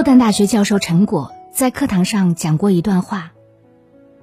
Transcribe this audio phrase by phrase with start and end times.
[0.00, 3.32] 复旦大学教授陈果在课堂上讲过一段话：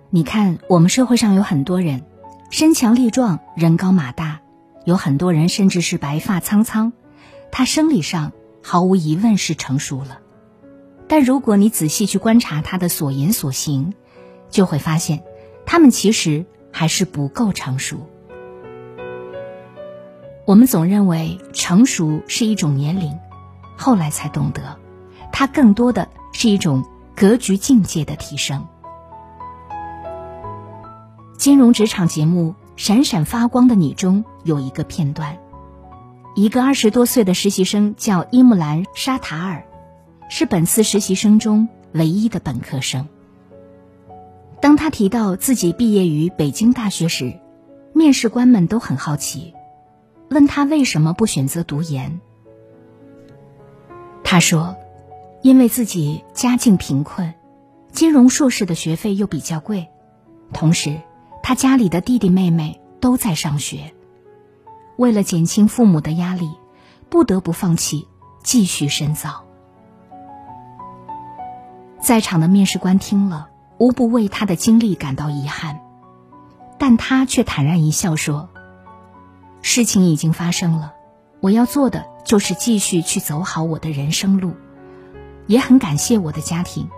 [0.09, 2.01] 你看，我们社会上有很多人
[2.49, 4.41] 身强力壮、人高马大，
[4.85, 6.93] 有很多人甚至是白发苍苍，
[7.51, 8.31] 他生理上
[8.63, 10.17] 毫无疑问是成熟了。
[11.07, 13.93] 但如果你仔细去观察他的所言所行，
[14.49, 15.21] 就会发现，
[15.67, 18.09] 他们其实还是不够成熟。
[20.43, 23.15] 我们总认为成熟是一种年龄，
[23.77, 24.79] 后来才懂得。
[25.39, 26.83] 它更多的是一种
[27.15, 28.65] 格局境界的提升。
[31.37, 35.37] 金融职场节目《闪闪发光的你》中有一个片段，
[36.33, 39.63] 一个二十多岁的实习生叫伊木兰·沙塔尔，
[40.27, 43.07] 是本次实习生中唯一的本科生。
[44.59, 47.39] 当他提到自己毕业于北京大学时，
[47.93, 49.53] 面试官们都很好奇，
[50.31, 52.19] 问他为什么不选择读研。
[54.23, 54.75] 他说。
[55.41, 57.33] 因为自己家境贫困，
[57.91, 59.87] 金融硕士的学费又比较贵，
[60.51, 61.01] 同时
[61.41, 63.93] 他家里的弟弟妹妹都在上学，
[64.97, 66.49] 为了减轻父母的压力，
[67.09, 68.07] 不得不放弃
[68.43, 69.45] 继续深造。
[72.01, 75.79] 在场的面试官听了，无不为他的经历感到遗憾，
[76.77, 78.49] 但他却坦然一笑说
[79.61, 80.93] ：“事情已经发生了，
[81.41, 84.53] 我要做的就是继续去走好我的人生路。”
[85.47, 86.89] 也很感谢我的家庭，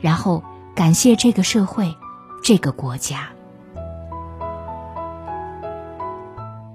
[0.00, 0.42] 然后
[0.74, 1.94] 感谢这个社会，
[2.42, 3.28] 这个国家。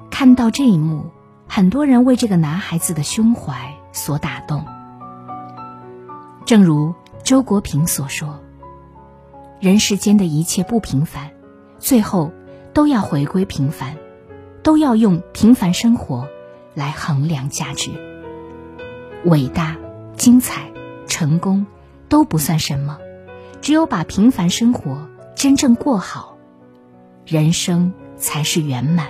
[0.09, 1.11] 看到这一幕，
[1.47, 4.63] 很多人为这个男孩子的胸怀所打动。
[6.45, 6.93] 正如
[7.23, 8.39] 周国平所说
[9.59, 11.31] ：“人世间的一切不平凡，
[11.79, 12.31] 最后
[12.73, 13.97] 都要回归平凡，
[14.61, 16.27] 都要用平凡生活
[16.75, 17.91] 来衡量价值。
[19.25, 19.75] 伟大，
[20.15, 20.71] 精彩。”
[21.13, 21.67] 成功
[22.09, 22.97] 都不算什么，
[23.61, 26.39] 只有把平凡生活真正过好，
[27.23, 29.09] 人生才是圆满。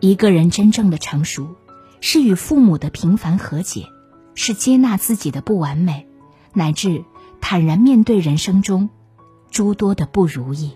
[0.00, 1.56] 一个人真正的成熟，
[2.02, 3.86] 是与父母的平凡和解，
[4.34, 6.06] 是接纳自己的不完美，
[6.52, 7.02] 乃至
[7.40, 8.90] 坦然面对人生中
[9.50, 10.74] 诸多的不如意。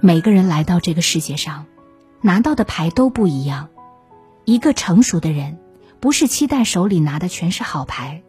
[0.00, 1.66] 每个人来到这个世界上，
[2.20, 3.70] 拿到的牌都不一样。
[4.44, 5.58] 一个成熟的人，
[6.00, 8.22] 不是期待手里拿的全是好牌，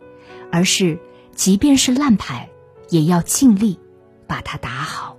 [0.52, 1.00] 而是
[1.34, 2.50] 即便是烂牌，
[2.90, 3.80] 也要尽力
[4.28, 5.18] 把它打好。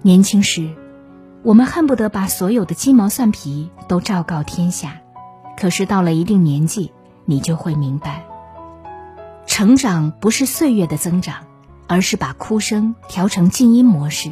[0.00, 0.74] 年轻时，
[1.42, 5.00] 我们恨不得把所有的鸡毛蒜皮都昭告天下，
[5.58, 6.92] 可是到了一定年纪，
[7.26, 8.24] 你就会明白，
[9.46, 11.44] 成长不是岁月的增长，
[11.86, 14.30] 而是把哭声调成静音模式。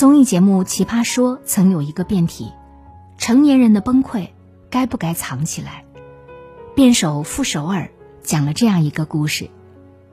[0.00, 2.54] 综艺节目《奇葩说》曾有一个辩题：
[3.18, 4.30] 成年人的崩溃
[4.70, 5.84] 该不该藏起来？
[6.74, 7.90] 辩手傅首尔
[8.22, 9.50] 讲了这样一个故事：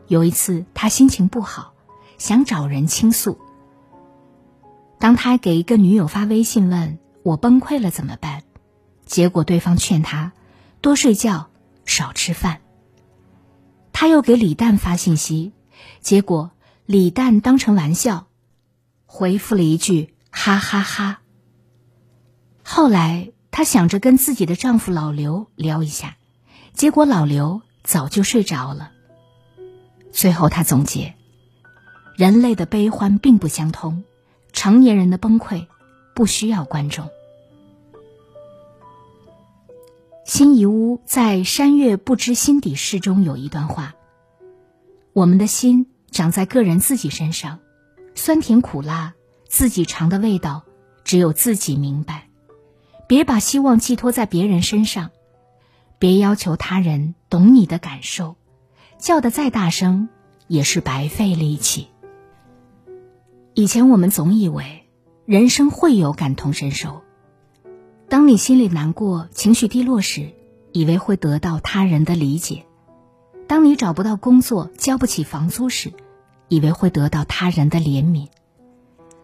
[0.07, 1.71] 有一次他心情不好，
[2.17, 3.37] 想找人倾诉。
[4.99, 8.43] 当他给一个女友发微信问我崩溃了怎么办，
[9.05, 10.33] 结果对方劝他
[10.81, 11.47] 多睡觉、
[11.85, 12.59] 少吃饭。
[13.93, 15.53] 他又给李诞发信息，
[16.01, 16.51] 结果
[16.85, 18.26] 李诞当成玩笑。
[19.07, 21.21] 回复了一句“哈哈哈”。
[22.61, 26.17] 后来，她想着跟自己的丈夫老刘聊一下，
[26.73, 28.91] 结果老刘早就睡着了。
[30.11, 31.15] 最后，她总结：
[32.15, 34.03] 人类的悲欢并不相通，
[34.51, 35.67] 成年人的崩溃
[36.13, 37.09] 不需要观众。
[40.25, 43.95] 辛夷坞在《山月不知心底事》中有一段话
[45.13, 47.59] ：“我们的心长在个人自己身上。”
[48.17, 49.13] 酸甜苦辣，
[49.47, 50.63] 自己尝的味道，
[51.03, 52.27] 只有自己明白。
[53.07, 55.11] 别把希望寄托在别人身上，
[55.99, 58.35] 别要求他人懂你的感受，
[58.97, 60.09] 叫的再大声
[60.47, 61.89] 也是白费力气。
[63.53, 64.87] 以前我们总以为
[65.25, 67.03] 人生会有感同身受，
[68.09, 70.33] 当你心里难过、情绪低落时，
[70.73, 72.65] 以为会得到他人的理解；
[73.47, 75.93] 当你找不到工作、交不起房租时，
[76.47, 78.27] 以为会得到他人的怜悯，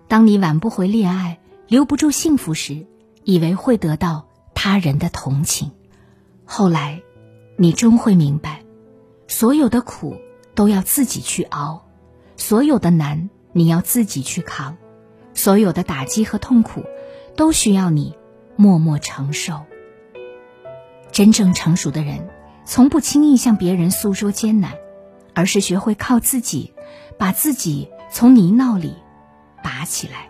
[0.08, 2.86] 当你挽不回恋爱、留不住幸福时，
[3.24, 5.72] 以为会得到他人的同情，
[6.46, 7.02] 后来，
[7.58, 8.64] 你终会明白，
[9.28, 10.18] 所有的苦
[10.54, 11.86] 都要自己去熬，
[12.36, 14.78] 所有的难你要自己去扛，
[15.34, 16.84] 所有的打击和痛苦
[17.36, 18.16] 都需要你
[18.56, 19.62] 默默承受。
[21.12, 22.28] 真正成熟的人，
[22.66, 24.74] 从不轻易向别人诉说艰难，
[25.34, 26.73] 而是学会靠自己，
[27.18, 28.96] 把自己从泥淖里
[29.64, 30.30] 拔起来。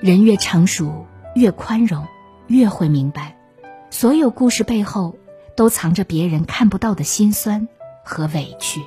[0.00, 2.06] 人越成熟，越宽容，
[2.46, 3.36] 越会明白，
[3.90, 5.16] 所有故事背后
[5.56, 7.68] 都藏着别人看不到的辛酸
[8.04, 8.80] 和委屈。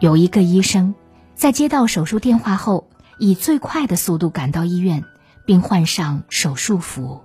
[0.00, 0.94] 有一个医生，
[1.34, 5.04] 在接到手术电话后，以最快的速度赶到医院，
[5.46, 7.24] 并换上手术服。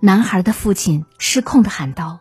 [0.00, 2.20] 男孩的父亲失控的喊道：“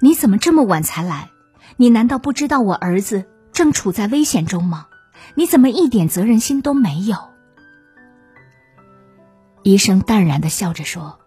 [0.00, 1.30] 你怎么这么晚才来？
[1.76, 4.86] 你难道不知道我儿子正处在危险中吗？
[5.34, 7.16] 你怎么一点责任心都没有？”
[9.62, 11.18] 医生淡然的笑着说：“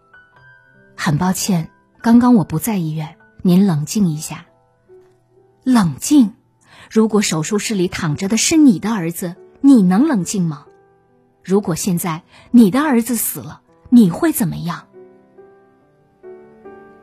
[0.96, 4.46] 很抱歉，刚刚我不在医院，您冷静一下。
[5.62, 6.34] 冷静？
[6.90, 10.66] 如果手术室里躺着的是你的儿子，你能冷静吗？
[11.44, 13.60] 如果现在你的儿子死了，
[13.90, 14.88] 你会怎么样？”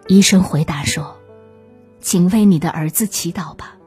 [0.07, 1.18] 医生回答说
[1.99, 3.77] ：“请为你的儿子祈祷吧。”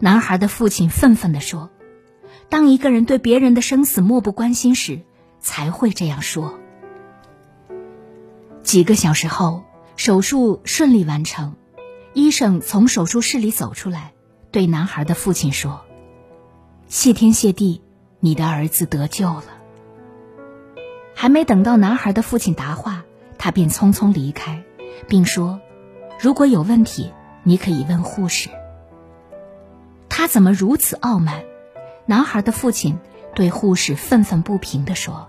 [0.00, 1.70] 男孩的父亲愤愤的说
[2.48, 5.00] ：“当一个人对别人的生死漠不关心时。”
[5.44, 6.58] 才会这样说。
[8.62, 9.62] 几个小时后，
[9.94, 11.54] 手术顺利完成，
[12.14, 14.14] 医生从手术室里走出来，
[14.50, 15.84] 对男孩的父亲说
[16.88, 17.82] ：“谢天谢地，
[18.20, 19.44] 你的儿子得救了。”
[21.14, 23.04] 还没等到男孩的父亲答话，
[23.36, 24.64] 他便匆匆离开，
[25.06, 25.60] 并说
[26.18, 27.12] ：“如果有问题，
[27.42, 28.48] 你可以问护士。”
[30.08, 31.42] 他怎么如此傲慢？
[32.06, 32.98] 男孩的父亲
[33.34, 35.28] 对护士愤愤不平地说。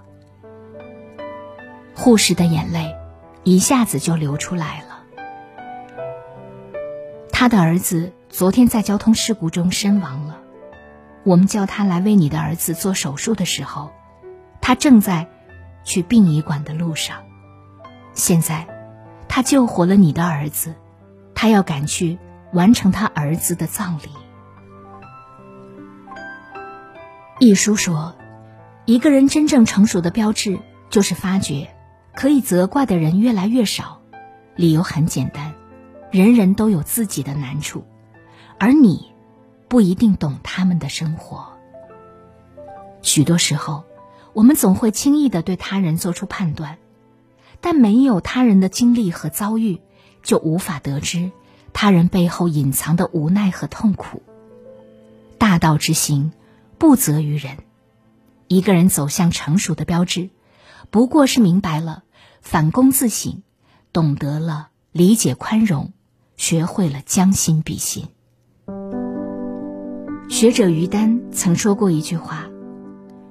[1.96, 2.96] 护士的眼泪
[3.44, 5.00] 一下子就流出来了。
[7.32, 10.38] 他的儿子昨天在交通事故中身亡了。
[11.24, 13.92] 我们叫他来为你的儿子做手术的时候，
[14.62, 15.28] 他正在
[15.84, 17.24] 去殡仪馆的路上。
[18.14, 18.68] 现在，
[19.36, 20.76] 他救活了你的儿子，
[21.34, 22.18] 他要赶去
[22.54, 24.08] 完成他儿子的葬礼。
[27.40, 28.16] 一书说，
[28.86, 30.58] 一个人真正成熟的标志
[30.90, 31.76] 就是发觉。
[32.14, 34.00] 可以责怪的人越来越少，
[34.56, 35.54] 理由很简单，
[36.12, 37.84] 人人都有自己的难处，
[38.58, 39.12] 而你
[39.68, 41.46] 不一定懂他们的生活。
[43.02, 43.84] 许多时候，
[44.32, 46.78] 我们总会轻易的对他人做出判断，
[47.66, 49.82] 但没有他人的经历和遭遇，
[50.22, 51.32] 就无法得知
[51.74, 54.22] 他人背后隐藏的无奈和痛苦。
[55.40, 56.32] 大道之行，
[56.78, 57.58] 不责于人。
[58.48, 60.30] 一个人走向成熟的标志，
[60.92, 62.04] 不过是明白了。
[62.40, 63.42] 反躬自省，
[63.92, 65.92] 懂得了理解宽容，
[66.38, 68.10] 学会了将心比心。
[70.30, 72.46] 学者于丹曾说过一句话：“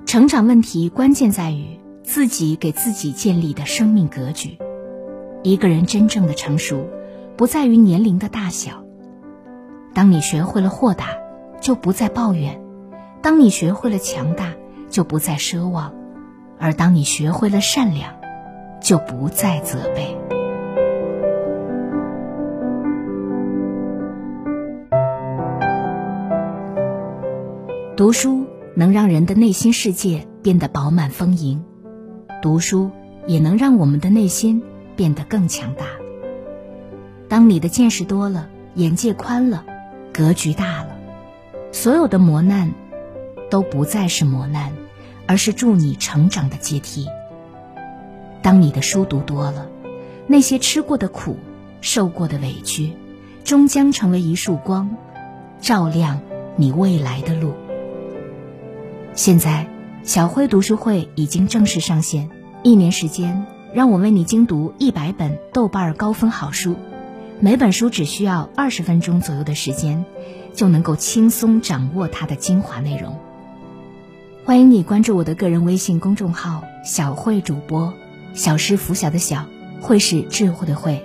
[0.07, 4.57] 成长问题关键在于自己给自己建立的生命格局。
[5.43, 6.87] 一个人真正的成熟，
[7.37, 8.85] 不在于年龄的大小。
[9.93, 11.09] 当你学会了豁达，
[11.61, 12.61] 就不再抱怨；
[13.23, 14.55] 当你学会了强大，
[14.89, 15.93] 就不再奢望；
[16.61, 18.15] 而当你学会了善良。”
[18.85, 20.15] 就不再责备。
[27.97, 28.45] 读书
[28.77, 31.65] 能让人的内心世界变得饱满丰盈，
[32.45, 32.91] 读书
[33.27, 34.63] 也能让我们的内心
[34.97, 35.87] 变得更强大。
[37.27, 39.65] 当你的见识多了，眼界宽了，
[40.13, 40.89] 格局大了，
[41.73, 42.75] 所有的磨难
[43.51, 44.75] 都不再是磨难，
[45.27, 47.07] 而是助你成长的阶梯。
[48.43, 49.67] 当你的书读多了，
[50.27, 51.39] 那些吃过的苦、
[51.81, 52.93] 受过的委屈，
[53.43, 54.95] 终将成为一束光，
[55.63, 56.21] 照亮
[56.57, 57.55] 你未来的路。
[59.15, 59.67] 现在，
[60.05, 62.29] 小辉读书会已经正式上线，
[62.63, 66.77] 一年时间，让我为你精读一百本豆瓣高分好书，
[67.41, 70.05] 每本书只需要二十分钟左右的时间，
[70.53, 73.19] 就能够轻松掌握它的精华内容。
[74.45, 77.95] 欢迎你关注我的个人微信公众号“小慧主播”。
[78.35, 79.47] 小师拂晓的小，
[79.81, 81.03] 慧是智慧的慧。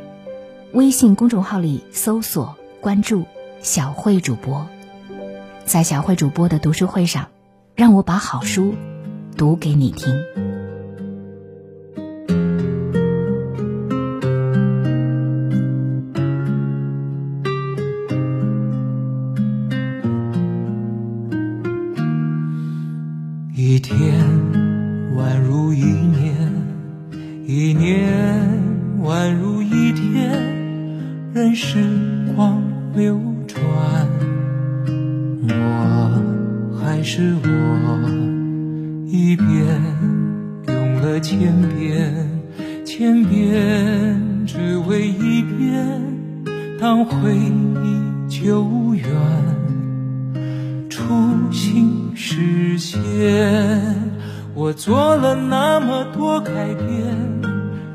[0.73, 3.23] 微信公众号里搜索关注
[3.61, 4.67] 小慧主播，
[5.63, 7.29] 在小慧主播的读书会上，
[7.75, 8.73] 让我把好书
[9.39, 10.13] 读给你听。
[23.55, 24.19] 一天
[25.15, 26.35] 宛如一年
[27.47, 28.11] 一年
[29.01, 30.37] 宛如一天
[31.33, 31.81] 任时
[32.35, 32.61] 光
[32.93, 33.17] 流
[33.47, 34.05] 转
[35.47, 38.38] 我还是我。
[39.11, 39.47] 一遍
[40.67, 41.39] 用了千
[41.69, 42.29] 遍，
[42.85, 45.99] 千遍只为一遍，
[46.79, 49.03] 当回忆久远，
[50.91, 51.01] 初
[51.51, 52.99] 心实现。
[54.53, 57.49] 我做了那么多改变。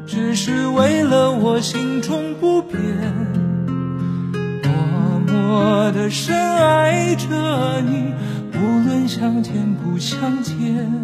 [0.07, 2.81] 只是为了我心中不变，
[4.63, 8.13] 默默的深爱着你，
[8.53, 11.04] 无论相见不相见。